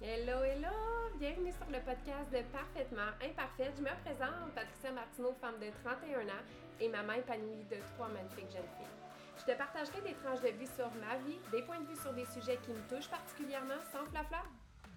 [0.00, 0.70] Hello, hello!
[1.18, 3.74] Bienvenue sur le podcast de Parfaitement Imparfaite.
[3.74, 6.46] Je me présente, Patricia Martineau, femme de 31 ans
[6.78, 8.94] et maman épanouie de trois magnifiques jeunes filles.
[9.42, 12.14] Je te partagerai des tranches de vie sur ma vie, des points de vue sur
[12.14, 14.46] des sujets qui me touchent particulièrement sans flafla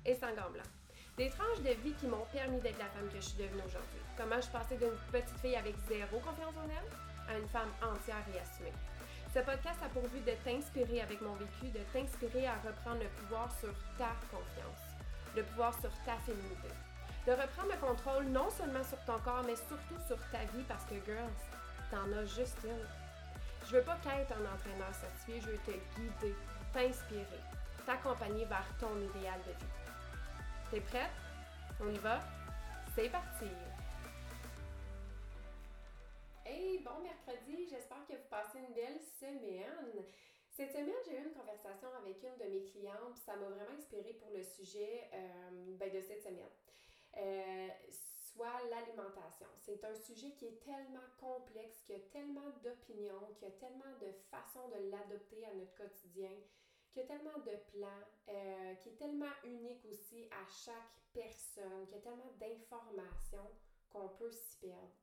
[0.05, 0.53] et sans gants.
[1.17, 4.05] Des tranches de vie qui m'ont permis d'être la femme que je suis devenue aujourd'hui.
[4.13, 6.89] Comment je passée d'une petite fille avec zéro confiance en elle
[7.25, 8.77] à une femme entière et assumée.
[9.33, 13.07] Ce podcast a pour but de t'inspirer avec mon vécu, de t'inspirer à reprendre le
[13.15, 14.90] pouvoir sur ta confiance,
[15.35, 16.69] le pouvoir sur ta féminité.
[17.25, 20.85] De reprendre le contrôle non seulement sur ton corps, mais surtout sur ta vie parce
[20.85, 21.29] que, girls,
[21.91, 22.87] t'en as juste une.
[23.67, 26.35] Je veux pas qu'être un entraîneur certifié, je veux te guider,
[26.73, 27.41] t'inspirer,
[27.85, 29.71] t'accompagner vers ton idéal de vie.
[30.71, 31.11] T'es prête?
[31.79, 32.21] On y va?
[32.95, 33.45] C'est parti!
[36.45, 40.03] Hey, bon mercredi, j'espère que vous passez une belle semaine.
[40.61, 44.13] Cette semaine, j'ai eu une conversation avec une de mes clientes, ça m'a vraiment inspirée
[44.13, 46.51] pour le sujet euh, ben, de cette semaine.
[47.17, 49.47] Euh, soit l'alimentation.
[49.57, 54.11] C'est un sujet qui est tellement complexe, qui a tellement d'opinions, qui a tellement de
[54.29, 56.29] façons de l'adopter à notre quotidien,
[56.91, 61.95] qui a tellement de plans, euh, qui est tellement unique aussi à chaque personne, qui
[61.95, 63.49] a tellement d'informations
[63.89, 64.93] qu'on peut s'y perdre.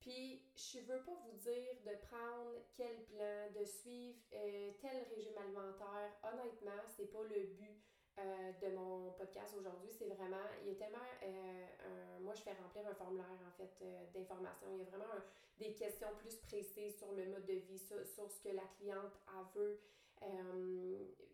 [0.00, 5.36] Puis, je veux pas vous dire de prendre quel plan, de suivre euh, tel régime
[5.36, 6.12] alimentaire.
[6.22, 7.82] Honnêtement, c'est pas le but
[8.18, 9.90] euh, de mon podcast aujourd'hui.
[9.90, 13.84] C'est vraiment, il y a tellement, euh, moi je fais remplir un formulaire en fait
[14.14, 14.68] d'informations.
[14.72, 15.20] Il y a vraiment
[15.58, 19.42] des questions plus précises sur le mode de vie, sur, ce que la cliente a
[19.54, 19.80] veut.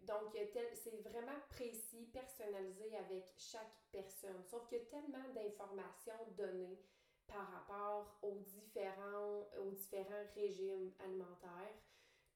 [0.06, 0.36] donc,
[0.74, 4.42] c'est vraiment précis, personnalisé avec chaque personne.
[4.44, 6.78] Sauf qu'il y a tellement d'informations données
[7.26, 11.74] par rapport aux différents, aux différents régimes alimentaires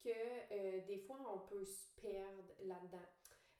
[0.03, 3.07] que euh, des fois on peut se perdre là-dedans.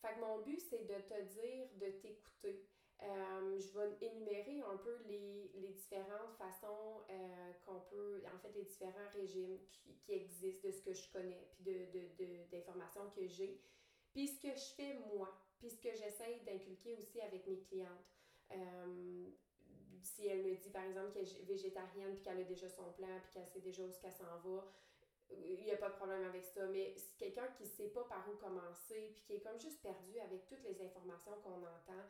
[0.01, 2.65] Fait que mon but, c'est de te dire de t'écouter.
[3.01, 8.63] Euh, je vais énumérer un peu les, différentes façons euh, qu'on peut, en fait, les
[8.63, 9.57] différents régimes
[10.03, 11.63] qui, existent de ce que je connais, puis
[12.51, 13.61] d'informations de, de, que j'ai,
[14.11, 15.29] puis ce que je fais moi,
[15.59, 18.05] puis ce que j'essaye d'inculquer aussi avec mes clientes
[20.03, 23.19] si elle me dit par exemple qu'elle est végétarienne puis qu'elle a déjà son plan
[23.21, 24.65] puis qu'elle sait déjà où qu'elle s'en va,
[25.31, 26.65] il n'y a pas de problème avec ça.
[26.67, 30.19] Mais quelqu'un qui ne sait pas par où commencer puis qui est comme juste perdu
[30.19, 32.05] avec toutes les informations qu'on entend,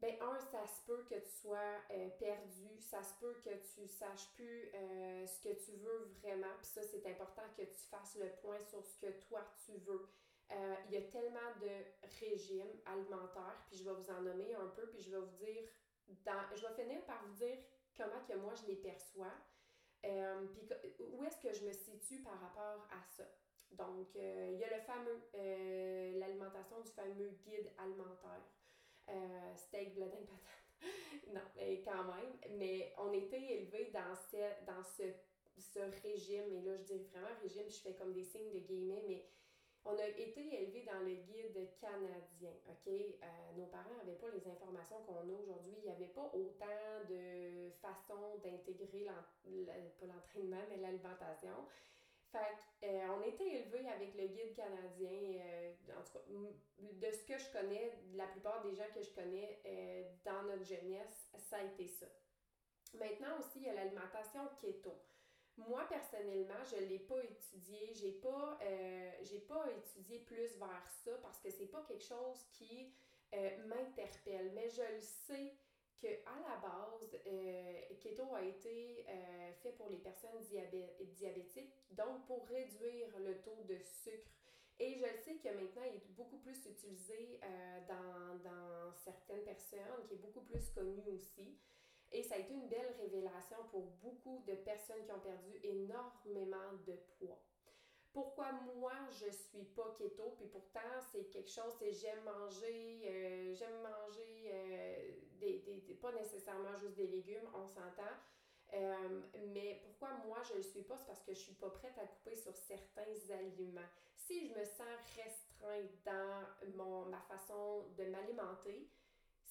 [0.00, 3.88] ben un, ça se peut que tu sois euh, perdu, ça se peut que tu
[3.88, 8.16] saches plus euh, ce que tu veux vraiment, puis ça, c'est important que tu fasses
[8.16, 10.06] le point sur ce que toi tu veux.
[10.52, 11.70] Euh, il y a tellement de
[12.20, 15.64] régimes alimentaires, puis je vais vous en nommer un peu, puis je vais vous dire
[16.56, 17.58] je vais finir par vous dire
[17.96, 19.32] comment que moi je les perçois,
[20.04, 20.68] euh, puis
[21.00, 23.24] où est-ce que je me situe par rapport à ça.
[23.72, 28.44] Donc, euh, il y a le fameux, euh, l'alimentation du fameux guide alimentaire.
[29.56, 30.66] steak, bledin, patate.
[31.34, 32.58] non, mais quand même.
[32.58, 35.04] Mais on était élevés dans, ce, dans ce,
[35.58, 39.04] ce régime, et là je dis vraiment régime, je fais comme des signes de guillemets,
[39.06, 39.26] mais
[39.84, 41.45] on a été élevé dans le guide
[42.68, 42.88] OK?
[42.88, 45.74] Euh, nos parents n'avaient pas les informations qu'on a aujourd'hui.
[45.78, 49.06] Il n'y avait pas autant de façons d'intégrer,
[50.02, 51.66] l'entraînement, mais l'alimentation.
[52.32, 52.38] Fait
[52.82, 57.38] euh, on était élevé avec le guide canadien, euh, en tout cas, de ce que
[57.38, 59.60] je connais, la plupart des gens que je connais
[60.24, 62.06] dans notre jeunesse, ça a été ça.
[62.94, 64.94] Maintenant aussi, il y a l'alimentation keto.
[65.56, 67.92] Moi, personnellement, je ne l'ai pas étudié.
[67.94, 69.10] J'ai pas, euh,
[69.48, 72.92] pas étudié plus vers ça parce que c'est pas quelque chose qui
[73.34, 74.52] euh, m'interpelle.
[74.54, 75.54] Mais je le sais
[76.00, 79.06] que à la base, euh, keto a été
[79.62, 80.42] fait pour les personnes
[81.14, 84.30] diabétiques, donc pour réduire le taux de sucre.
[84.78, 87.40] Et je sais que maintenant, il est beaucoup plus utilisé
[87.88, 91.56] dans, dans certaines personnes, qui est beaucoup plus connu aussi.
[92.12, 96.72] Et ça a été une belle révélation pour beaucoup de personnes qui ont perdu énormément
[96.86, 97.38] de poids.
[98.12, 100.80] Pourquoi moi je suis pas keto, puis pourtant
[101.12, 105.58] c'est quelque chose, c'est j'aime manger, euh, j'aime manger euh, des,
[106.00, 108.16] pas nécessairement juste des légumes, on s'entend.
[108.72, 109.20] Euh,
[109.52, 111.96] mais pourquoi moi je ne le suis pas, c'est parce que je suis pas prête
[111.98, 113.90] à couper sur certains aliments.
[114.16, 116.42] Si je me sens restreinte dans
[116.74, 118.88] mon, ma façon de m'alimenter,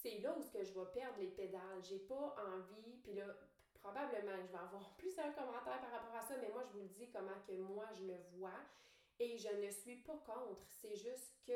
[0.05, 1.81] c'est là où ce que je vais perdre les pédales.
[1.81, 3.25] J'ai pas envie, puis là,
[3.73, 6.89] probablement je vais avoir plusieurs commentaires par rapport à ça, mais moi, je vous le
[6.89, 8.61] dis comment que moi, je le vois.
[9.19, 10.67] Et je ne suis pas contre.
[10.69, 11.53] C'est juste que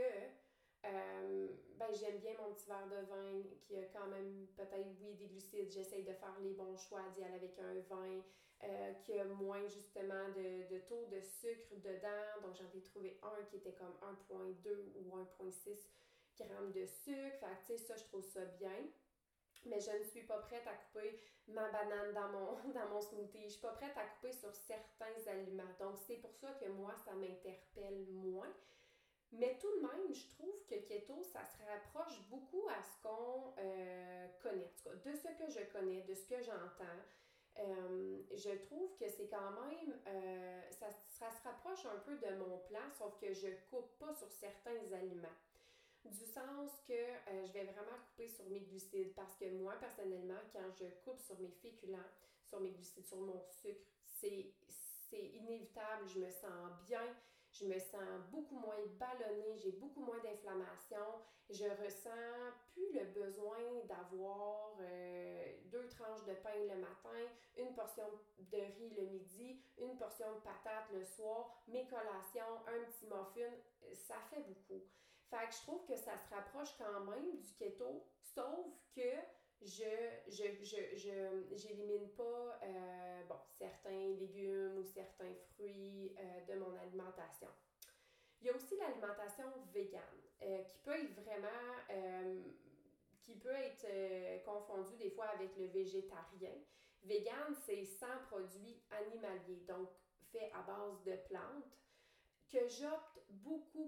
[0.86, 5.13] euh, ben, j'aime bien mon petit verre de vin qui a quand même peut-être, oui,
[5.16, 5.69] des glucides.
[5.69, 8.24] J'essaye de faire les bons choix, d'y aller avec un vin
[8.63, 12.42] euh, qui a moins justement de, de, taux de sucre dedans.
[12.42, 13.94] Donc, j'en ai trouvé un qui était comme
[14.31, 15.90] 1.2 ou 1.6
[16.44, 17.38] grammes de sucre.
[17.39, 18.88] Fait que, tu sais, ça, je trouve ça bien.
[19.65, 23.44] Mais je ne suis pas prête à couper ma banane dans mon, dans mon smoothie.
[23.44, 25.75] Je suis pas prête à couper sur certains aliments.
[25.80, 28.53] Donc, c'est pour ça que moi, ça m'interpelle moins.
[29.31, 33.53] Mais tout de même, je trouve que keto, ça se rapproche beaucoup à ce qu'on
[33.59, 37.00] euh, connaît, en tout cas, de ce que je connais, de ce que j'entends.
[37.59, 42.36] Euh, je trouve que c'est quand même, euh, ça, ça, se rapproche un peu de
[42.36, 45.27] mon plan, sauf que je coupe pas sur certains aliments.
[46.06, 46.94] Du sens que
[47.46, 51.40] je vais vraiment couper sur mes glucides parce que moi, personnellement, quand je coupe sur
[51.40, 52.00] mes féculents,
[52.46, 54.54] sur mes glucides, sur mon sucre, c'est
[55.12, 57.04] inévitable, je me sens bien,
[57.51, 61.06] je me sens beaucoup moins ballonnée, j'ai beaucoup moins d'inflammation,
[61.50, 63.57] je ressens plus le besoin
[63.88, 67.19] d'avoir euh, deux tranches de pain le matin,
[67.57, 68.06] une portion
[68.38, 73.51] de riz le midi, une portion de patates le soir, mes collations, un petit muffin,
[73.96, 74.84] ça fait beaucoup.
[75.30, 78.66] Fait que je trouve que ça se rapproche quand même du keto, sauf
[78.96, 79.02] que
[79.62, 79.84] je
[80.28, 87.50] je j'élimine pas euh, bon, certains légumes ou certains fruits euh, de mon alimentation.
[88.42, 90.02] Il y a aussi l'alimentation végane
[90.42, 91.48] euh, qui peut être vraiment
[93.22, 96.56] qui peut être confondue des fois avec le végétarien.
[97.04, 99.90] Végane, c'est sans produits animaliers, donc
[100.32, 101.78] fait à base de plantes
[102.52, 103.79] que j'opte beaucoup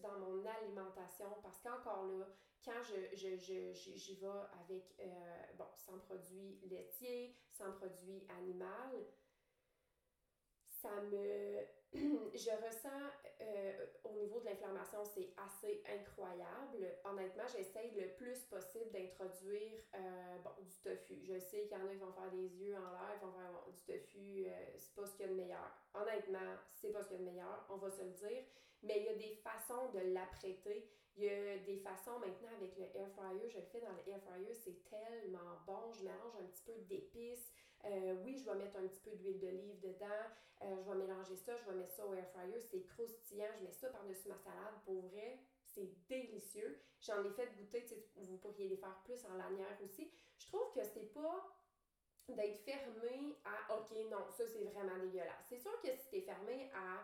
[0.00, 2.26] dans mon alimentation parce qu'encore là,
[2.64, 4.26] quand je, je, je, j'y vais
[4.64, 9.06] avec, euh, bon, sans produits laitiers, sans produits animal,
[10.66, 11.66] ça me...
[11.94, 16.98] je ressens euh, au niveau de l'inflammation, c'est assez incroyable.
[17.04, 21.24] Honnêtement, j'essaye le plus possible d'introduire euh, bon, du tofu.
[21.24, 23.32] Je sais qu'il y en a qui vont faire des yeux en l'air, ils vont
[23.32, 24.46] faire du tofu,
[24.76, 25.72] c'est pas ce qu'il y a de meilleur.
[25.94, 28.44] Honnêtement, c'est pas ce qu'il y a de meilleur, on va se le dire.
[28.82, 30.88] Mais il y a des façons de l'apprêter
[31.18, 34.12] il y a des façons maintenant avec le air fryer, je le fais dans le
[34.12, 35.92] air fryer, c'est tellement bon.
[35.92, 37.52] Je mélange un petit peu d'épices.
[37.84, 40.24] Euh, oui, je vais mettre un petit peu d'huile d'olive dedans.
[40.62, 42.60] Euh, je vais mélanger ça, je vais mettre ça au air fryer.
[42.60, 43.50] C'est croustillant.
[43.58, 44.74] Je mets ça par-dessus ma salade.
[44.84, 46.78] Pour vrai, c'est délicieux.
[47.00, 47.84] J'en ai fait goûter,
[48.16, 50.12] vous pourriez les faire plus en lanière aussi.
[50.38, 51.52] Je trouve que c'est pas
[52.28, 55.46] d'être fermé à OK, non, ça c'est vraiment dégueulasse.
[55.48, 57.02] C'est sûr que si tu es fermé à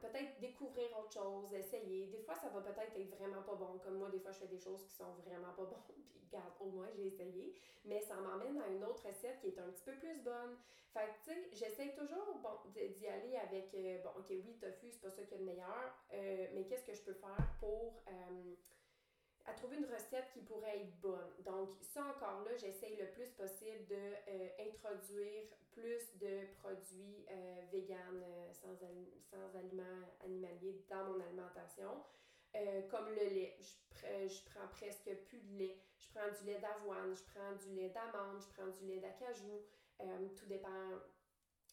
[0.00, 2.06] peut-être découvrir autre chose, essayer.
[2.06, 3.78] Des fois, ça va peut-être être vraiment pas bon.
[3.78, 6.52] Comme moi, des fois, je fais des choses qui sont vraiment pas bonnes, puis regarde,
[6.60, 7.54] au moins, j'ai essayé.
[7.84, 10.56] Mais ça m'emmène à une autre recette qui est un petit peu plus bonne.
[10.92, 14.90] Fait que, tu sais, j'essaie toujours bon, d'y aller avec, euh, bon, ok, oui, tofu,
[14.90, 17.54] c'est pas ça qu'il y a de meilleur, euh, mais qu'est-ce que je peux faire
[17.60, 18.02] pour.
[18.08, 18.54] Euh,
[19.44, 21.32] à trouver une recette qui pourrait être bonne?
[21.38, 24.12] Donc, ça encore là, j'essaye le plus possible de
[24.60, 25.44] introduire
[25.78, 32.04] plus de produits euh, véganes euh, sans, sans aliments animaliers dans mon alimentation.
[32.90, 35.78] comme le lait, je, je, prends presque plus de lait.
[35.98, 39.62] Je prends du lait d'avoine, je prends du lait d'amande, je prends du lait d'acajou.
[40.36, 40.98] tout dépend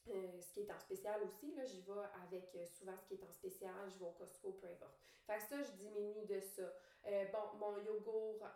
[0.07, 1.91] euh, ce qui est en spécial aussi, là, j'y vais
[2.23, 4.99] avec euh, souvent ce qui est en spécial, je vais au Costco, peu importe.
[5.25, 6.71] Fait que ça, je diminue de ça.
[7.07, 8.47] Euh, bon, mon yogourt,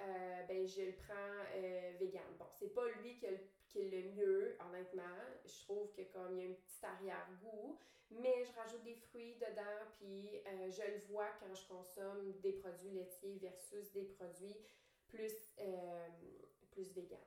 [0.48, 2.22] ben, je le prends vegan.
[2.38, 3.26] Bon, c'est pas lui qui,
[3.80, 5.18] est le mieux, honnêtement.
[5.46, 7.80] Je trouve que comme il y a un petit arrière-goût,
[8.12, 12.92] mais je rajoute des fruits dedans, puis je le vois quand je consomme des produits
[12.92, 14.58] laitiers versus des produits
[15.08, 15.56] plus,
[16.72, 17.20] plus vegan.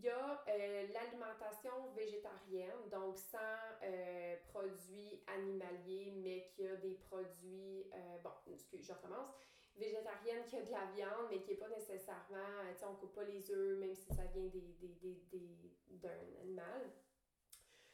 [0.00, 3.38] Il y a euh, l'alimentation végétarienne, donc sans
[3.82, 9.34] euh, produits animaliers, mais qui a des produits, euh, bon, excuse, je recommence,
[9.76, 13.12] végétarienne qui a de la viande, mais qui n'est pas nécessairement, tu sais, on coupe
[13.12, 16.92] pas les œufs, même si ça vient des, des, des, d'un animal.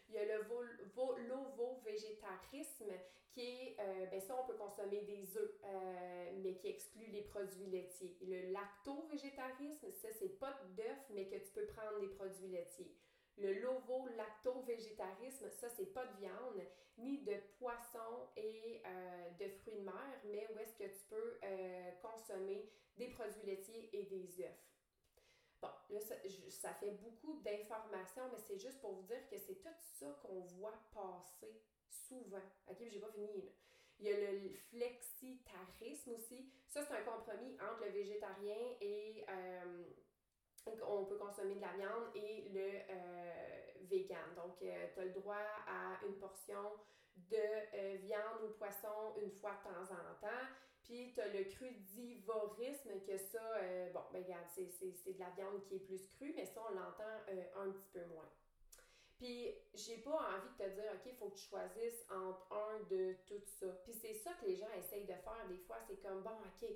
[0.08, 0.44] Il y a le
[1.28, 2.92] l'ovo-végétarisme
[3.34, 7.22] qui est, euh, ben ça on peut consommer des œufs, euh, mais qui exclut les
[7.22, 8.16] produits laitiers.
[8.22, 12.94] Le lacto-végétarisme, ça c'est pas d'œufs, mais que tu peux prendre des produits laitiers.
[13.36, 16.62] Le lovo-lacto-végétarisme, ça c'est pas de viande,
[16.98, 21.40] ni de poisson et euh, de fruits de mer, mais où est-ce que tu peux
[22.00, 24.73] consommer des produits laitiers et des œufs.
[25.90, 30.06] Là, ça, fait beaucoup d'informations, mais c'est juste pour vous dire que c'est tout ça
[30.22, 32.42] qu'on voit passer souvent.
[32.68, 33.52] OK, j'ai pas fini.
[34.00, 36.50] Il y a le flexitarisme aussi.
[36.68, 39.84] Ça, c'est un compromis entre le végétarien et euh,
[40.66, 44.34] on peut consommer de la viande et le euh, vegan.
[44.34, 45.36] Donc, euh, tu as le droit
[45.68, 46.72] à une portion
[47.16, 50.46] de viande ou poisson une fois de temps en temps.
[50.84, 55.62] Puis tu as le crudivorisme, que ça, euh, bon, ben regarde, c'est, de la viande
[55.64, 58.28] qui est plus crue, mais ça, on l'entend euh, un petit peu moins.
[59.16, 62.80] Puis j'ai pas envie de te dire, OK, il faut que tu choisisses entre un
[62.90, 63.66] de tout ça.
[63.84, 66.68] Puis c'est ça que les gens essayent de faire des fois, c'est comme, bon, OK,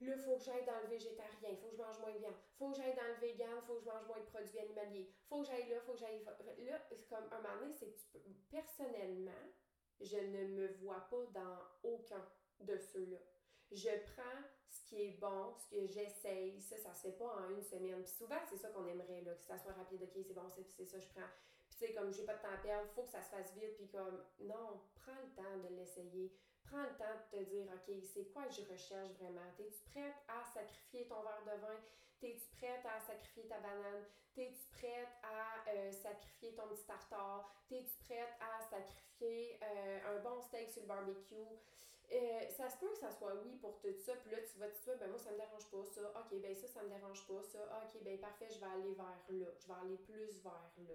[0.00, 2.34] Là, faut que j'aille dans le végétarien, faut que je mange moins de viande.
[2.58, 5.12] Faut que j'aille dans le vegan, faut que je mange moins de produits animaliers.
[5.28, 6.24] Faut que j'aille là, faut que j'aille.
[6.24, 8.20] Là, comme un moment donné, c'est que tu peux.
[8.50, 9.44] Personnellement,
[10.00, 12.24] je ne me vois pas dans aucun
[12.60, 13.18] de ceux-là.
[13.70, 16.60] Je prends ce qui est bon, ce que j'essaye.
[16.60, 18.02] Ça, ça se fait pas en une semaine.
[18.02, 20.02] Puis souvent, c'est ça qu'on aimerait, là, que ça soit rapide.
[20.02, 21.28] OK, c'est bon, c'est ça, je prends.
[21.68, 23.54] Puis tu sais, comme j'ai pas de temps à perdre, faut que ça se fasse
[23.54, 23.76] vite.
[23.76, 26.32] Puis comme, non, prends le temps de l'essayer
[26.70, 29.50] prends le temps de te dire, OK, c'est quoi que je recherche vraiment?
[29.58, 31.80] Es-tu prête à sacrifier ton verre de vin?
[32.22, 34.04] Es-tu prête à sacrifier ta banane?
[34.36, 37.50] Es-tu prête à euh, sacrifier ton petit tartare?
[37.70, 41.58] Es-tu prête à sacrifier euh, un bon steak sur le barbecue?
[42.12, 44.68] Euh, ça se peut que ça soit oui pour tout ça, puis là tu vas
[44.68, 47.24] te dire, ben moi ça me dérange pas ça, ok, ben ça, ça me dérange
[47.28, 50.72] pas ça, ok, ben parfait, je vais aller vers là, je vais aller plus vers
[50.78, 50.94] là.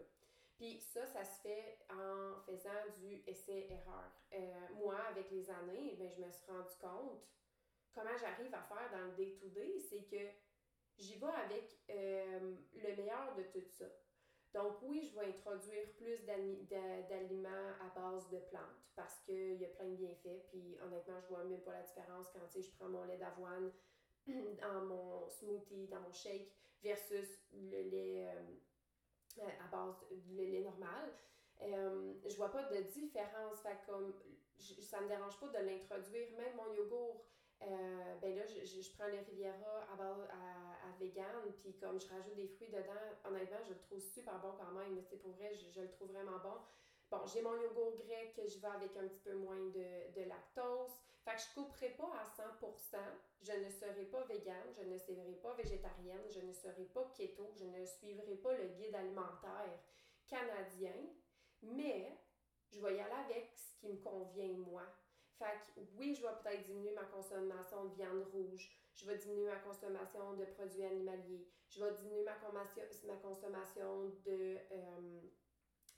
[0.57, 4.11] Puis ça, ça se fait en faisant du essai-erreur.
[4.33, 7.23] Euh, moi, avec les années, ben, je me suis rendu compte
[7.93, 10.31] comment j'arrive à faire dans le day-to-day, c'est que
[10.97, 13.85] j'y vais avec euh, le meilleur de tout ça.
[14.55, 19.67] Donc oui, je vais introduire plus d'aliments à base de plantes parce qu'il y a
[19.67, 20.47] plein de bienfaits.
[20.47, 23.69] Puis honnêtement, je vois même pas la différence quand je prends mon lait d'avoine
[24.25, 26.49] dans mon smoothie, dans mon shake
[26.81, 28.43] versus le lait euh,
[29.39, 31.11] euh, à base de lait normal.
[31.61, 33.59] Euh, je vois pas de différence.
[33.61, 34.13] Fait comme
[34.57, 36.31] ça me dérange pas de l'introduire.
[36.37, 37.25] Même mon yogourt,
[37.61, 42.35] euh, ben là, je, je, prends le Riviera à à, vegan, puis comme je rajoute
[42.35, 42.93] des fruits dedans,
[43.25, 45.01] honnêtement, je le trouve super bon quand même.
[45.01, 46.57] C'est pour vrai, je, je, le trouve vraiment bon.
[47.11, 50.27] Bon, j'ai mon yogourt grec que je vais avec un petit peu moins de, de
[50.27, 50.91] lactose.
[51.23, 52.97] Fait que je couperai pas à 100%.
[53.41, 57.51] Je ne serai pas végane, je ne serai pas végétarienne, je ne serai pas keto,
[57.57, 59.79] je ne suivrai pas le guide alimentaire
[60.27, 60.95] canadien,
[61.61, 62.17] mais
[62.71, 64.83] je vais y aller avec ce qui me convient moi.
[65.37, 69.47] Fait que oui, je vais peut-être diminuer ma consommation de viande rouge, je vais diminuer
[69.47, 75.21] ma consommation de produits animaliers, je vais diminuer ma, ma consommation de, euh,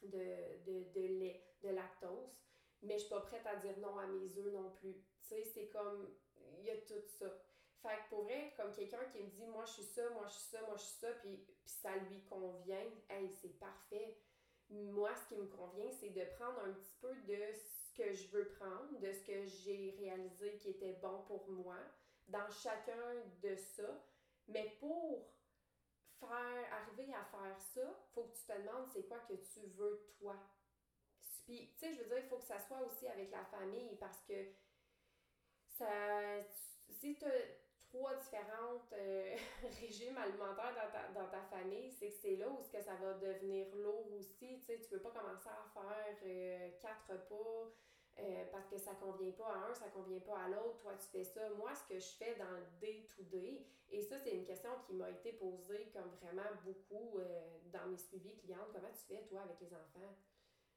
[0.02, 2.42] de, de, de, lait, de lactose,
[2.82, 4.94] mais je suis pas prête à dire non à mes œufs non plus.
[4.94, 6.16] Tu sais, c'est comme,
[6.60, 7.28] il y a tout ça.
[7.82, 10.34] Fait que pour vrai, comme quelqu'un qui me dit, moi je suis ça, moi je
[10.34, 14.18] suis ça, moi je suis ça, puis, puis ça lui convient, hey, c'est parfait.
[14.70, 17.54] Moi, ce qui me convient, c'est de prendre un petit peu de
[17.98, 21.78] que je veux prendre, de ce que j'ai réalisé qui était bon pour moi,
[22.28, 24.04] dans chacun de ça.
[24.48, 25.28] Mais pour
[26.20, 30.14] faire, arriver à faire ça, faut que tu te demandes c'est quoi que tu veux
[30.20, 30.36] toi.
[31.46, 33.96] Puis, tu sais, je veux dire, il faut que ça soit aussi avec la famille
[33.96, 34.34] parce que
[35.70, 36.44] ça,
[36.90, 37.32] si tu as
[37.90, 39.36] trois différentes euh,
[39.82, 43.14] régimes alimentaires dans ta, dans ta famille, c'est que c'est là où que ça va
[43.14, 44.60] devenir lourd aussi.
[44.60, 47.72] Tu sais, tu peux pas commencer à faire euh, quatre repas
[48.20, 51.08] euh, parce que ça convient pas à un, ça convient pas à l'autre, toi tu
[51.08, 51.50] fais ça.
[51.52, 55.10] Moi, ce que je fais dans le day-to-day, et ça, c'est une question qui m'a
[55.10, 57.20] été posée comme vraiment beaucoup
[57.72, 58.68] dans mes suivis clientes.
[58.74, 60.14] Comment tu fais, toi, avec les enfants?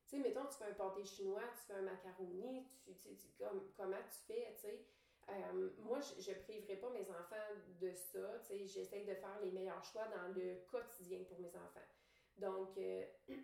[0.04, 3.72] Tu sais, mettons, tu fais un pâté chinois, tu fais un macaroni, tu, tu, comme,
[3.76, 4.84] comment tu fais, tu sais?
[5.28, 7.36] Euh, moi, je ne priverai pas mes enfants
[7.80, 8.42] de ça.
[8.48, 11.86] J'essaie de faire les meilleurs choix dans le quotidien pour mes enfants.
[12.38, 13.04] Donc, euh,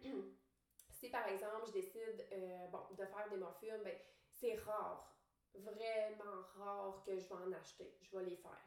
[0.97, 3.97] si par exemple, je décide euh, bon, de faire des morphines, ben,
[4.31, 5.15] c'est rare,
[5.55, 7.97] vraiment rare que je vais en acheter.
[8.01, 8.65] Je vais les faire.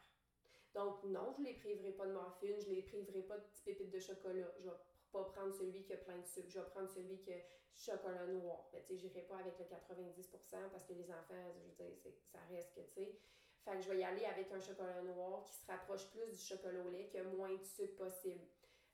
[0.74, 3.44] Donc, non, je ne les priverai pas de morphine, je ne les priverai pas de
[3.44, 4.54] petites pépites de chocolat.
[4.60, 4.76] Je vais
[5.12, 7.40] pas prendre celui qui a plein de sucre, je vais prendre celui qui a
[7.76, 8.70] chocolat noir.
[8.74, 12.40] Mais tu sais, pas avec le 90% parce que les enfants, je veux dire, ça
[12.52, 13.20] reste que, tu sais.
[13.66, 16.38] Fait que je vais y aller avec un chocolat noir qui se rapproche plus du
[16.38, 18.46] chocolat au lait, qui a moins de sucre possible.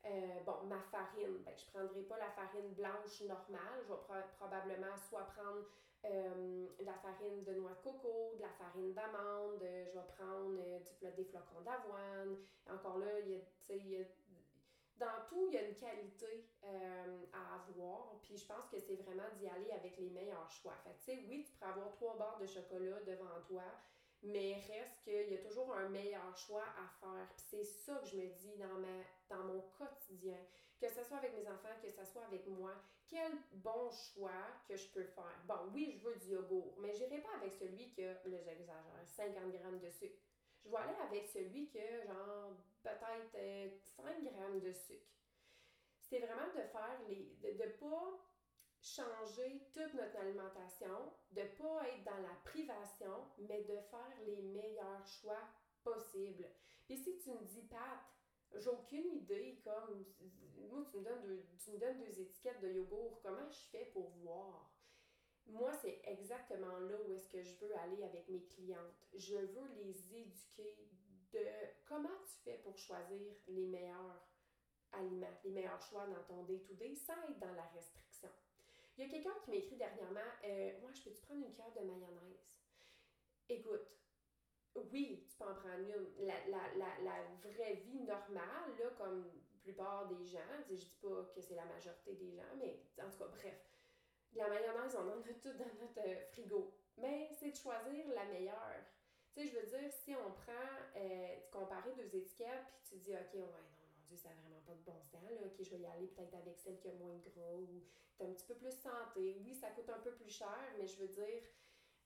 [0.06, 3.82] Euh, bon, ma farine, ben, je ne prendrai pas la farine blanche normale.
[3.84, 5.66] Je vais probablement soit prendre
[6.06, 10.60] euh, de la farine de noix de coco, de la farine d'amande, je vais prendre
[10.60, 12.38] euh, du, des flocons d'avoine.
[12.70, 14.06] Encore là, y a, y a
[14.98, 18.20] dans tout, il y a une qualité euh, à avoir.
[18.22, 20.76] Puis je pense que c'est vraiment d'y aller avec les meilleurs choix.
[20.84, 23.64] Fait sais, oui, tu peux avoir trois barres de chocolat devant toi,
[24.26, 27.28] mais reste qu'il y a toujours un meilleur choix à faire.
[27.36, 30.38] Puis c'est ça que je me dis dans, ma, dans mon quotidien.
[30.80, 32.72] Que ce soit avec mes enfants, que ce soit avec moi,
[33.08, 34.32] quel bon choix
[34.68, 35.40] que je peux faire.
[35.48, 38.84] Bon, oui, je veux du yogourt, mais j'irai pas avec celui qui a, là j'exagère,
[39.06, 40.20] 50 grammes de sucre.
[40.64, 42.52] Je vais aller avec celui qui a genre
[42.84, 43.70] peut-être 5 euh,
[44.32, 45.06] grammes de sucre.
[46.02, 47.36] C'est vraiment de faire les.
[47.42, 48.20] de ne pas
[48.86, 54.42] changer toute notre alimentation, de ne pas être dans la privation, mais de faire les
[54.44, 55.42] meilleurs choix
[55.84, 56.48] possibles.
[56.86, 58.00] Puis si tu me dis, Pat,
[58.54, 60.06] j'ai aucune idée, comme,
[60.70, 63.86] moi, tu me, donnes deux, tu me donnes deux étiquettes de yogourt, comment je fais
[63.86, 64.72] pour voir?
[65.48, 68.96] Moi, c'est exactement là où est-ce que je veux aller avec mes clientes.
[69.14, 70.76] Je veux les éduquer
[71.34, 71.40] de
[71.86, 74.28] comment tu fais pour choisir les meilleurs
[74.92, 78.15] aliments, les meilleurs choix dans ton day-to-day sans être dans la restriction.
[78.98, 81.74] Il y a quelqu'un qui m'a écrit dernièrement euh, Moi, je peux-tu prendre une cuillère
[81.74, 82.40] de mayonnaise?
[83.50, 83.88] Écoute,
[84.92, 86.26] oui, tu peux en prendre une.
[86.26, 91.32] La, la, la, vraie vie normale, là, comme la plupart des gens, je dis pas
[91.34, 93.66] que c'est la majorité des gens, mais en tout cas, bref,
[94.34, 96.74] la mayonnaise, on en a tout dans notre euh, frigo.
[96.98, 98.84] Mais c'est de choisir la meilleure.
[99.34, 100.54] Tu sais, je veux dire, si on prend,
[100.96, 101.36] euh,
[101.98, 103.75] deux étiquettes, puis tu dis, OK, ouais,
[104.14, 105.48] Ça n'a vraiment pas de bon sens, là.
[105.60, 107.84] Je vais y aller peut-être avec celle qui a moins de gras ou
[108.24, 109.38] un petit peu plus santé.
[109.44, 111.44] Oui, ça coûte un peu plus cher, mais je veux dire,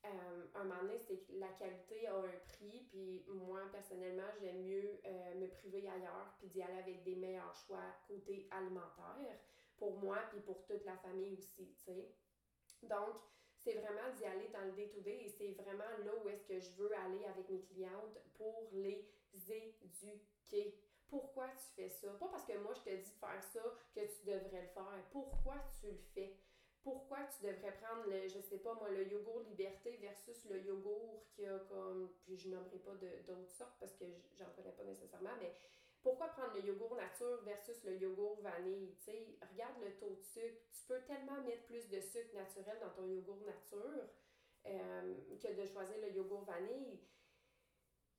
[0.06, 4.64] euh, un moment donné, c'est que la qualité a un prix, puis moi, personnellement, j'aime
[4.64, 9.38] mieux euh, me priver ailleurs, puis d'y aller avec des meilleurs choix côté alimentaire,
[9.78, 12.12] pour moi, puis pour toute la famille aussi, tu sais.
[12.84, 13.16] Donc,
[13.58, 16.72] c'est vraiment d'y aller dans le day-to-day et c'est vraiment là où est-ce que je
[16.78, 20.76] veux aller avec mes clientes pour les éduquer.
[21.10, 22.08] Pourquoi tu fais ça?
[22.20, 23.62] Pas parce que moi je te dis de faire ça
[23.94, 25.04] que tu devrais le faire.
[25.12, 26.38] Pourquoi tu le fais?
[26.84, 31.26] Pourquoi tu devrais prendre le, je sais pas moi, le yogourt liberté versus le yogourt
[31.36, 34.06] qui a comme, puis je nommerai pas d'autres sortes parce que
[34.38, 35.54] j'en connais pas nécessairement, mais
[36.02, 38.96] pourquoi prendre le yogourt nature versus le yogourt vanille?
[39.52, 40.62] regarde le taux de sucre.
[40.72, 44.08] Tu peux tellement mettre plus de sucre naturel dans ton yogourt nature
[44.66, 47.00] euh, que de choisir le yogourt vanille.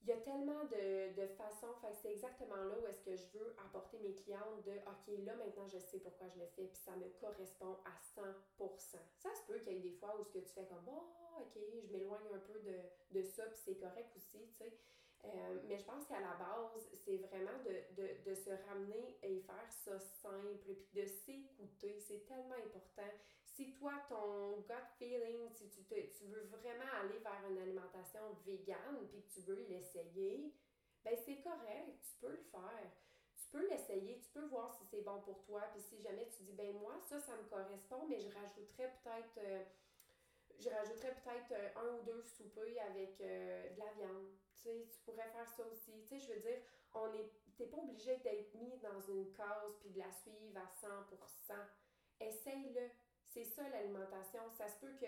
[0.03, 3.39] Il y a tellement de, de façons, fait c'est exactement là où est-ce que je
[3.39, 6.81] veux apporter mes clientes de OK, là maintenant je sais pourquoi je le fais, puis
[6.83, 8.97] ça me correspond à 100%.
[9.19, 11.43] Ça se peut qu'il y ait des fois où ce que tu fais comme oh,
[11.43, 14.73] OK, je m'éloigne un peu de, de ça, puis c'est correct aussi, tu sais.
[15.25, 19.41] Euh, mais je pense qu'à la base, c'est vraiment de, de, de, se ramener et
[19.41, 21.99] faire ça simple, puis de s'écouter.
[21.99, 23.11] C'est tellement important.
[23.45, 27.30] Si toi, ton gut feeling, si tu, te, tu veux vraiment aller vers
[27.91, 30.55] alimentation végane, puis que tu veux l'essayer,
[31.05, 32.91] ben c'est correct, tu peux le faire.
[33.37, 36.43] Tu peux l'essayer, tu peux voir si c'est bon pour toi, puis si jamais tu
[36.45, 39.39] dis, ben moi, ça, ça me correspond, mais je rajouterais peut-être...
[39.39, 39.65] Euh,
[40.59, 44.27] je rajouterais peut-être euh, un ou deux soupers avec de la viande
[44.63, 45.93] tu pourrais faire ça aussi.
[46.03, 46.59] Tu sais, je veux dire,
[46.95, 47.31] on est,
[47.67, 51.55] pas obligé d'être mis dans une case puis de la suivre à 100%.
[52.21, 52.89] Essaye-le.
[53.23, 54.41] C'est ça l'alimentation.
[54.57, 55.07] Ça se peut que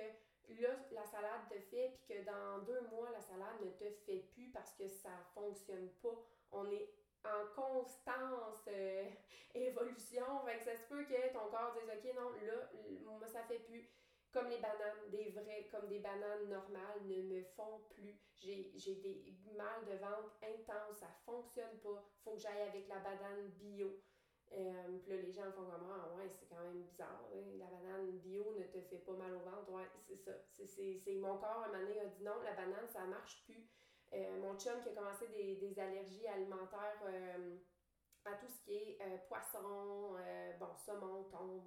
[0.61, 4.25] là, la salade te fait puis que dans deux mois, la salade ne te fait
[4.33, 6.23] plus parce que ça fonctionne pas.
[6.51, 9.09] On est en constance euh,
[9.55, 10.25] évolution.
[10.45, 12.71] Fait ça se peut que ton corps dise OK, non, là,
[13.05, 13.89] moi, ça fait plus
[14.33, 18.19] comme les bananes, des vraies, comme des bananes normales ne me font plus.
[18.39, 22.03] J'ai, des mal de ventre intenses, ça fonctionne pas.
[22.25, 24.01] Faut que j'aille avec la banane bio.
[24.55, 27.29] Euh, puis là, les gens font comme Ah, ouais, c'est quand même bizarre.
[27.59, 29.71] La banane bio ne te fait pas mal au ventre.
[29.71, 30.33] Ouais, c'est ça.
[30.51, 33.69] C'est, mon corps, un moment donné, a dit non, la banane, ça marche plus.
[34.15, 37.57] Euh, mon chum qui a commencé des, des allergies alimentaires euh,
[38.27, 40.17] à tout ce qui est poisson,
[40.61, 41.65] bon, saumon, thon,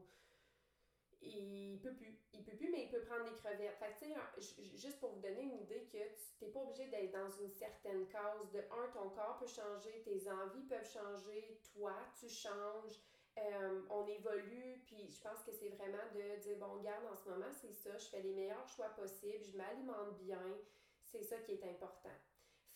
[1.21, 2.19] il peut plus.
[2.33, 3.77] Il peut plus, mais il peut prendre des crevettes.
[3.77, 4.05] Fait tu
[4.41, 7.51] sais, juste pour vous donner une idée que tu n'es pas obligé d'être dans une
[7.51, 8.51] certaine case.
[8.51, 12.99] De un, ton corps peut changer, tes envies peuvent changer, toi, tu changes.
[13.37, 17.29] Euh, on évolue, puis je pense que c'est vraiment de dire, bon, garde, en ce
[17.29, 20.57] moment, c'est ça, je fais les meilleurs choix possibles, je m'alimente bien,
[21.03, 22.15] c'est ça qui est important.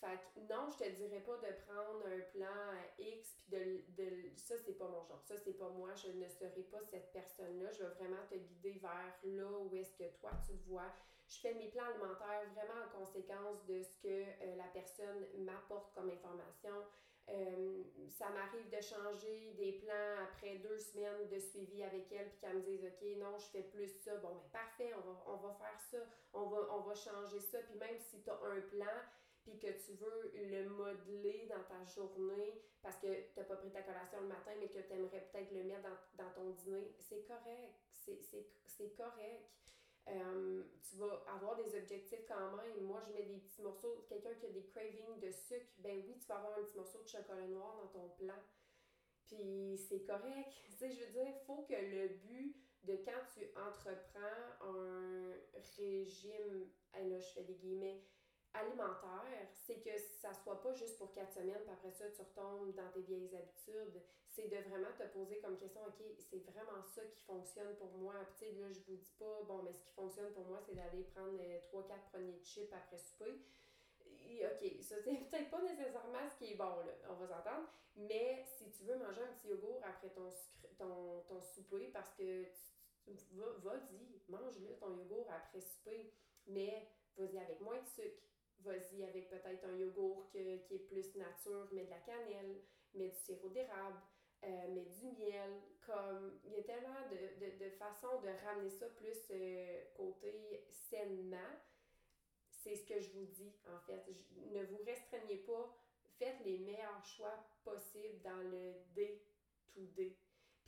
[0.00, 4.30] Fait que non, je te dirais pas de prendre un plan X puis de, de
[5.00, 5.22] mon genre.
[5.22, 7.70] Ça c'est pas moi, je ne serai pas cette personne-là.
[7.72, 10.92] Je vais vraiment te guider vers là où est-ce que toi tu te vois.
[11.28, 15.94] Je fais mes plans alimentaires vraiment en conséquence de ce que euh, la personne m'apporte
[15.94, 16.74] comme information.
[17.28, 22.38] Euh, ça m'arrive de changer des plans après deux semaines de suivi avec elle, puis
[22.40, 24.16] qu'elle me dise OK, non, je fais plus ça.
[24.16, 25.98] Bon, mais parfait, on va, on va faire ça,
[26.32, 27.58] on va, on va changer ça.
[27.60, 28.98] Puis même si tu as un plan,
[29.50, 33.70] puis que tu veux le modeler dans ta journée parce que tu n'as pas pris
[33.70, 36.94] ta collation le matin, mais que tu aimerais peut-être le mettre dans, dans ton dîner,
[36.98, 37.74] c'est correct.
[37.92, 39.50] C'est correct.
[40.08, 42.80] Euh, tu vas avoir des objectifs quand même.
[42.82, 44.06] Moi, je mets des petits morceaux.
[44.08, 47.02] Quelqu'un qui a des cravings de sucre, ben oui, tu vas avoir un petit morceau
[47.02, 48.38] de chocolat noir dans ton plan.
[49.26, 50.50] Puis c'est correct.
[50.64, 55.34] Tu sais, je veux dire, il faut que le but de quand tu entreprends un
[55.76, 58.02] régime, là, je fais des guillemets,
[58.54, 62.74] alimentaire, c'est que ça soit pas juste pour quatre semaines, puis après ça, tu retombes
[62.74, 64.02] dans tes vieilles habitudes.
[64.28, 68.14] C'est de vraiment te poser comme question, OK, c'est vraiment ça qui fonctionne pour moi.
[68.36, 71.04] Puis, là, je vous dis pas, bon, mais ce qui fonctionne pour moi, c'est d'aller
[71.14, 73.40] prendre euh, trois, quatre premiers chips après souper.
[74.42, 77.68] OK, ça, c'est peut-être pas nécessairement ce qui est bon, là, on va s'entendre.
[77.96, 80.28] Mais si tu veux manger un petit yogourt après ton,
[80.78, 82.44] ton, ton souper, parce que
[83.04, 86.12] tu, vas-y, mange-le, ton yogourt après souper.
[86.46, 88.29] Mais vas-y avec moins de sucre
[88.64, 92.60] vas-y avec peut-être un yogourt qui est plus nature, mais de la cannelle,
[92.94, 94.00] mais du sirop d'érable,
[94.44, 95.60] euh, du miel.
[95.86, 100.64] Comme il y a tellement de, de, de façons de ramener ça plus euh, côté
[100.68, 101.56] sainement.
[102.50, 104.04] C'est ce que je vous dis, en fait.
[104.52, 105.76] ne vous restreignez pas.
[106.18, 109.22] Faites les meilleurs choix possibles dans le day
[109.72, 110.16] to day.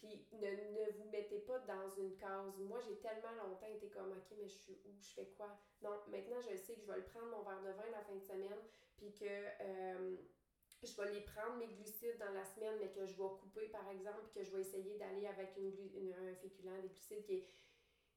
[0.03, 2.59] Puis ne, ne, vous mettez pas dans une case.
[2.59, 4.91] Moi, j'ai tellement longtemps été comme, OK, mais je suis où?
[5.01, 5.57] Je fais quoi?
[5.81, 8.17] Non, maintenant, je sais que je vais le prendre mon verre de vin la fin
[8.17, 8.59] de semaine,
[8.97, 10.17] puis que euh,
[10.83, 13.89] je vais les prendre, mes glucides, dans la semaine, mais que je vais couper, par
[13.91, 17.47] exemple, puis que je vais essayer d'aller avec une, un féculent, des glucides qui est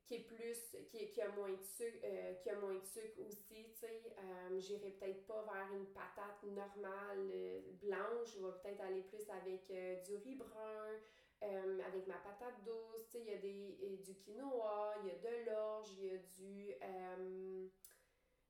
[0.08, 3.20] qui est plus, qui, qui a moins de sucre, euh, qui a moins de sucre
[3.28, 4.16] aussi, tu sais.
[4.20, 9.66] Euh, j'irai peut-être pas vers une patate normale blanche, je vais peut-être aller plus avec
[10.04, 11.00] du riz brun,
[11.44, 15.16] euh, avec ma patate douce, il y a des, euh, du quinoa, il y a
[15.16, 16.74] de l'orge, il y a du...
[16.82, 17.68] Euh,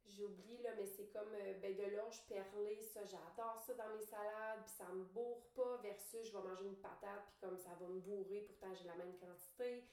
[0.08, 4.64] j'oublie là, mais c'est comme ben, de l'orge perlée, ça, j'adore ça dans mes salades,
[4.64, 7.88] puis ça me bourre pas, versus je vais manger une patate, puis comme ça va
[7.88, 9.88] me bourrer, pourtant j'ai la même quantité.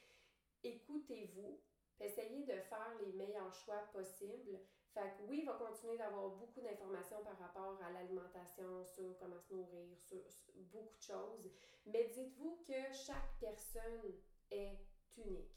[0.62, 1.60] Écoutez-vous,
[1.98, 4.60] essayez de faire les meilleurs choix possibles,
[4.94, 9.40] fait que oui, il va continuer d'avoir beaucoup d'informations par rapport à l'alimentation, sur comment
[9.40, 10.20] se nourrir, sur,
[10.70, 11.50] beaucoup de choses.
[11.86, 14.12] Mais dites-vous que chaque personne
[14.50, 14.78] est
[15.16, 15.56] unique.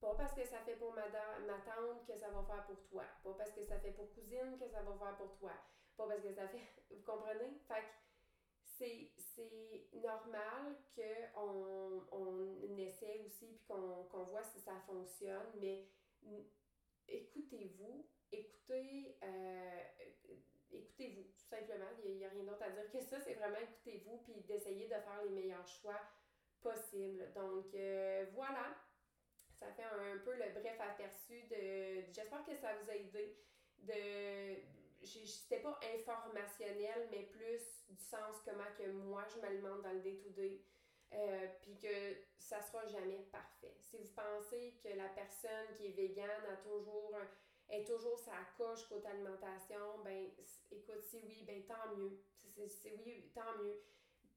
[0.00, 3.04] Pas parce que ça fait pour ma, tante que ça va faire pour toi.
[3.22, 5.52] Pas parce que ça fait pour cousine que ça va faire pour toi.
[5.96, 6.62] Pas parce que ça fait.
[6.90, 7.60] Vous comprenez?
[7.66, 7.88] Fait que
[8.62, 15.90] c'est normal qu'on on essaie aussi puis qu'on voit si ça fonctionne, mais
[17.08, 19.80] écoutez-vous, écoutez, euh,
[20.70, 21.86] écoutez-vous, tout simplement.
[22.04, 23.20] Il n'y a, rien d'autre à dire que ça.
[23.20, 26.00] C'est vraiment écoutez-vous puis d'essayer de faire les meilleurs choix
[26.60, 27.32] possibles.
[27.34, 28.76] Donc, euh, voilà.
[29.54, 32.02] Ça fait un, peu le bref aperçu de.
[32.12, 33.36] J'espère que ça vous a aidé.
[33.78, 34.78] De.
[35.04, 40.60] C'était pas informationnel, mais plus du sens comment que moi je m'alimente dans le day-to-day.
[41.14, 43.74] Euh, puis que ça sera jamais parfait.
[43.80, 47.16] Si vous pensez que la personne qui est végane a toujours
[47.68, 50.30] est toujours sa coche côté alimentation, ben
[50.70, 52.18] écoute, si oui, ben tant mieux.
[52.66, 53.80] C'est oui, tant mieux.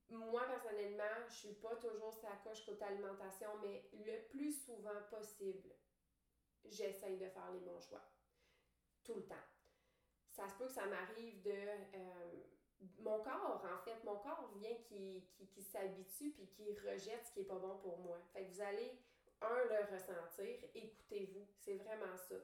[0.10, 5.70] Moi, personnellement, je suis pas toujours sa coche côté alimentation, mais le plus souvent possible,
[6.66, 8.04] j'essaye de faire les bons choix.
[9.04, 9.48] Tout le temps.
[10.30, 11.52] Ça se peut que ça m'arrive de...
[11.52, 12.44] Euh,
[13.00, 17.34] mon corps, en fait, mon corps vient qui, qui, qui s'habitue puis qui rejette ce
[17.34, 18.20] qui est pas bon pour moi.
[18.34, 19.00] Fait que vous allez,
[19.42, 21.48] un, le ressentir, écoutez-vous.
[21.60, 22.36] C'est vraiment ça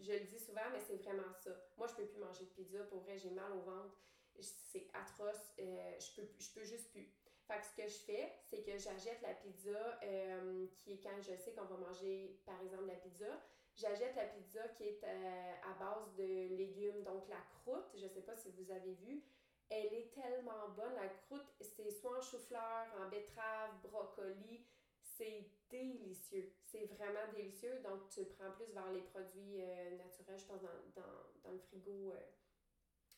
[0.00, 1.50] je le dis souvent, mais c'est vraiment ça.
[1.76, 2.78] Moi, je peux plus manger de pizza.
[2.84, 3.96] Pour vrai, j'ai mal au ventre.
[4.40, 5.54] C'est atroce.
[5.58, 7.08] Euh, je, peux, je peux juste plus.
[7.46, 11.34] Fait ce que je fais, c'est que j'achète la pizza euh, qui est quand je
[11.36, 13.26] sais qu'on va manger, par exemple, la pizza.
[13.74, 17.02] J'achète la pizza qui est euh, à base de légumes.
[17.02, 19.22] Donc, la croûte, je sais pas si vous avez vu,
[19.68, 20.94] elle est tellement bonne.
[20.94, 24.64] La croûte, c'est soit en chou-fleur, en betterave, brocoli.
[25.02, 26.52] C'est délicieux.
[26.64, 27.80] C'est vraiment délicieux.
[27.82, 31.02] Donc, tu prends plus vers les produits euh, naturels, je pense, dans,
[31.42, 32.20] dans, le frigo euh,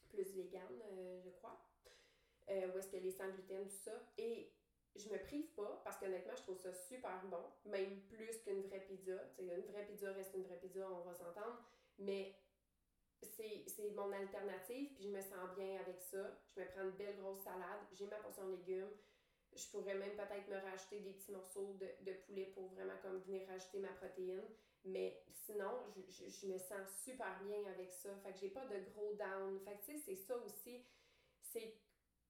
[0.09, 1.65] plus vegan, euh, je crois.
[2.49, 3.93] où est-ce que les sans gluten, tout ça.
[4.19, 4.53] Et
[4.95, 8.81] je me prive pas parce qu'honnêtement, je trouve ça super bon, même plus qu'une vraie
[8.81, 9.17] pizza.
[9.39, 11.65] une vraie pizza reste une vraie pizza, on va s'entendre.
[11.99, 12.35] Mais
[13.23, 16.39] c'est mon alternative, puis je me sens bien avec ça.
[16.55, 18.91] Je me prends une belle grosse salade, j'ai ma portion de légumes
[19.55, 23.19] je pourrais même peut-être me rajouter des petits morceaux de, de, poulet pour vraiment comme
[23.21, 24.49] venir rajouter ma protéine.
[24.85, 28.11] Mais sinon, je, je, me sens super bien avec ça.
[28.23, 29.61] Fait que j'ai pas de gros down.
[29.61, 30.85] Fait que tu sais, c'est ça aussi.
[31.41, 31.77] C'est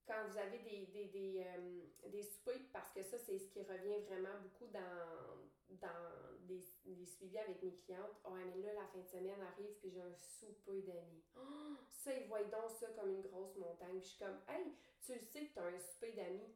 [0.07, 3.63] quand vous avez des, des, des, euh, des soupers, parce que ça, c'est ce qui
[3.63, 6.61] revient vraiment beaucoup dans, dans des,
[7.07, 8.17] suivis avec mes clientes.
[8.25, 11.23] Oh, mais là, la fin de semaine arrive, puis j'ai un souper d'amis.
[11.37, 14.01] Oh, ça, ils voient donc ça comme une grosse montagne.
[14.01, 16.55] Puis je suis comme, hey, tu le sais que tu as un souper d'amis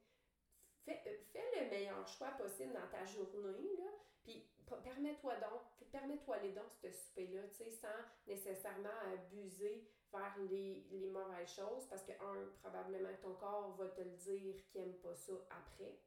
[0.87, 3.91] Fais, euh, fais, le meilleur choix possible dans ta journée, là,
[4.23, 4.49] puis
[4.85, 7.89] permets-toi donc, permets-toi les dons, ce souper-là, tu sais, sans
[8.27, 14.01] nécessairement abuser vers les, les, mauvaises choses, parce que, un, probablement ton corps va te
[14.01, 15.99] le dire qu'il n'aime pas ça après.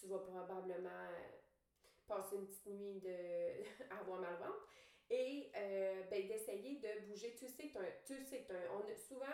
[0.00, 1.10] Tu vas probablement
[2.06, 3.64] passer une petite nuit de
[4.00, 4.68] avoir mal au ventre.
[5.10, 7.34] Et euh, ben, d'essayer de bouger.
[7.38, 9.26] Tu sais que tu sais que on a souvent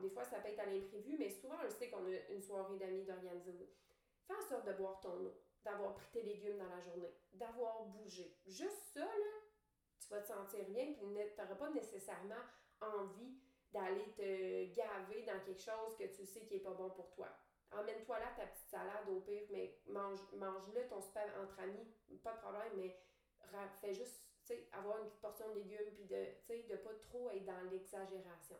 [0.00, 2.76] des fois, ça peut être à l'imprévu, mais souvent, on sait qu'on a une soirée
[2.78, 3.74] d'amis d'organiser.
[4.26, 7.84] Fais en sorte de boire ton eau, d'avoir pris tes légumes dans la journée, d'avoir
[7.86, 8.36] bougé.
[8.46, 9.32] Juste ça, là,
[10.00, 12.42] tu vas te sentir bien, puis tu n'auras pas nécessairement
[12.80, 13.38] envie
[13.72, 17.28] d'aller te gaver dans quelque chose que tu sais qui n'est pas bon pour toi.
[17.70, 21.86] Emmène-toi là ta petite salade au pire, mais mange, mange-le ton super entre amis,
[22.22, 22.98] pas de problème, mais
[23.80, 24.22] fais juste,
[24.72, 27.60] avoir une petite portion de légumes, puis de, tu sais, de pas trop être dans
[27.70, 28.56] l'exagération.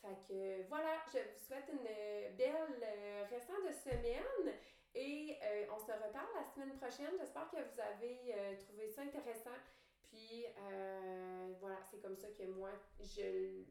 [0.00, 4.54] Fait que voilà, je vous souhaite une belle euh, de semaine
[4.94, 7.12] et euh, on se reparle la semaine prochaine.
[7.18, 9.58] J'espère que vous avez euh, trouvé ça intéressant.
[10.02, 10.46] Puis
[11.60, 12.70] voilà, c'est comme ça que moi,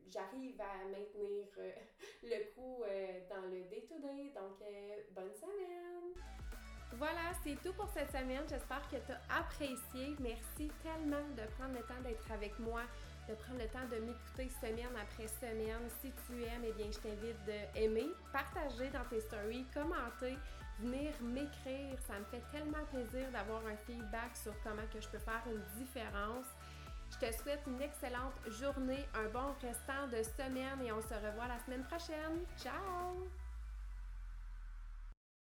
[0.08, 1.48] j'arrive à maintenir
[2.24, 2.82] le coup
[3.30, 4.32] dans le day-to-day.
[4.34, 4.64] Donc,
[5.12, 6.49] bonne semaine!
[6.98, 8.44] Voilà, c'est tout pour cette semaine.
[8.50, 10.16] J'espère que tu as apprécié.
[10.20, 12.82] Merci tellement de prendre le temps d'être avec moi
[13.30, 15.86] de prendre le temps de m'écouter semaine après semaine.
[16.02, 20.38] Si tu aimes, eh bien, je t'invite d'aimer, partager dans tes stories, commenter,
[20.80, 21.96] venir m'écrire.
[22.08, 25.62] Ça me fait tellement plaisir d'avoir un feedback sur comment que je peux faire une
[25.78, 26.48] différence.
[27.12, 31.48] Je te souhaite une excellente journée, un bon restant de semaine et on se revoit
[31.48, 32.46] la semaine prochaine.
[32.58, 33.39] Ciao!